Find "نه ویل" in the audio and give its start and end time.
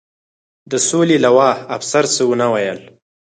2.41-2.79